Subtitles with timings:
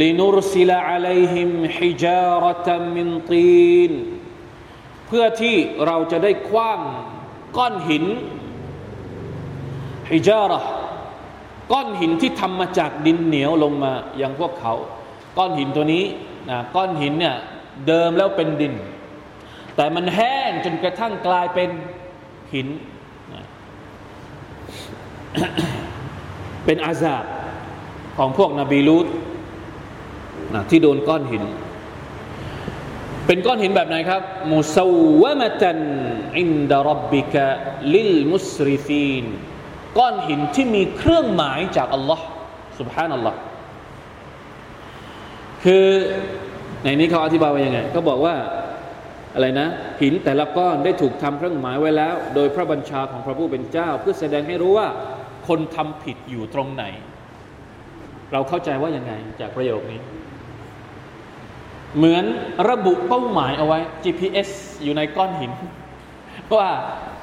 [0.00, 3.92] ลินุรซิลาอะลัยฮิมฮิจาตัมมินตีน
[5.06, 6.80] เพื่อที่เราจะได้คว้าง
[7.56, 8.04] ก้อนหิน
[10.12, 10.60] ฮิจาระ
[11.72, 14.74] ก้อนหินที่ทำมาจากดินเหนียวลงมาอย่างพวกเขา
[15.38, 16.04] ก้อนหินตัวนี้
[16.50, 17.36] นะก้อนหินเนี่ย
[17.86, 18.74] เดิมแล้วเป็นดิน
[19.76, 21.70] แต่มันแห้งจนกระทั่งกลายเป็น
[22.54, 22.68] หิน
[23.34, 23.44] นะ
[26.64, 27.24] เป็นอาซาบ
[28.16, 29.06] ของพวกนบีลูต
[30.53, 31.43] นะที่โดนก้อนหิน
[33.27, 34.21] เป็นก้อนหินแบบไหนครับ
[34.53, 34.77] มุส
[35.21, 35.79] วมะตัน
[36.39, 37.45] อินดารับบิกะ
[37.93, 39.23] ลิลมุสริฟีน
[39.99, 42.25] ก้อนหินที่มีเครื่องหมายจากอัลลอฮ์
[42.79, 43.39] سبحان อัลลอฮ์
[45.63, 45.85] คือ
[46.83, 48.35] ในนี้เขาอธิบายว่ายังไงเขาบอกว่า
[49.35, 49.67] อะไรนะ
[50.01, 54.87] หินแต่ละก้อนได้ถูกทำเครื่องหมายไว้แล้ว โดยพระบัญชาของพระผู้เป็นเจ้า เพื่อแสดงให้รู้ว่า
[55.47, 56.83] คนทำผิดอยู่ตรงไหน
[58.32, 60.00] เราเข้าใจว่ายังไงจากประโยคนี้
[61.96, 62.24] เหมือน
[62.70, 64.50] ระบุเป้าหมายเอาไว้ GPS
[64.82, 65.52] อยู่ในก้อนหิน
[66.54, 66.68] ว่า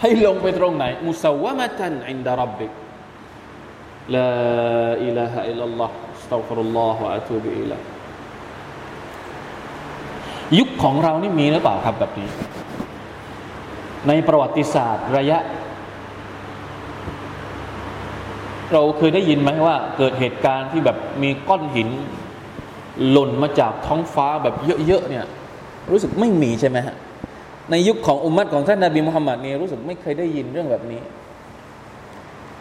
[0.00, 2.72] ให้ลงไปตรงไหน مسومة عند ربك
[4.14, 7.72] لا إله إلا الله أستغفر الله وأتوب إليه
[10.58, 12.28] ยุคของเรานี่มีหรือเปล่าครับแบบนี้
[14.08, 15.38] ในประวัติศาสตร์ระยะ
[18.72, 21.88] เราเคยได้ยินไหมว่า เกิดเหตุการณ์ที่แบบมีก้อนหิน
[23.10, 24.54] หล่นมาจากท้องฟ้าแบบ
[24.86, 25.24] เยอะๆเนี่ย
[25.90, 26.96] รู้สึกไม่มีใช่ไหมฮะ
[27.70, 31.00] ในยุคของอุมมัตของท่านนาบีมุฮัมมัดนี่รู้สึกไม่เคยได้ยินเรื่องแบบนี้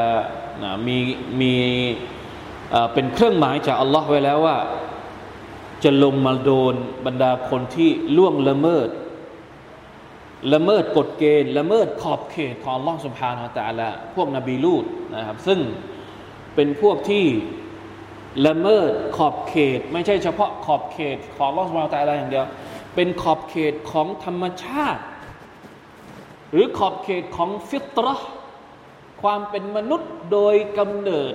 [0.63, 0.99] นะมี
[1.41, 1.55] มี
[2.93, 4.59] เป็นเครื่องหมายจากอัลลอฮ์ไว้แล้วว่า
[5.85, 6.75] จะลงมาโดน
[7.07, 8.89] บรรดาคนที่ล่วงละเมิด
[10.53, 14.85] ละเมิดกฎเกณฑ์ละเมิดขอบเขตของอัลลอฮ์สุบฮานาอัลตะละพวกนบีลูด
[15.15, 15.59] นะครับ ซึ่ง
[16.55, 17.27] เป็นพวกที่
[18.47, 22.47] ละเมิดขอบเขต ไม่ใช่เฉพาะขอบเขตของลอสมาตาอะไรอย่างเดียว
[22.95, 25.03] เป็นขอบเขตของธรรมชาติ
[26.53, 28.29] หรือขอบเขตของฟิตรห์
[29.23, 31.35] ความเป็นมนุษย์โดยกำเนิด